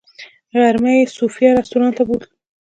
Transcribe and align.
غرمه 0.59 0.91
یې 0.97 1.05
صوفیا 1.17 1.49
رسټورانټ 1.57 1.93
ته 1.97 2.03
بوتلو. 2.07 2.33